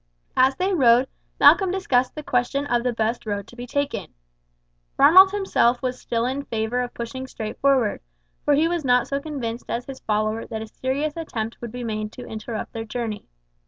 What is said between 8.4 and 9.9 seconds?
for he was not so convinced as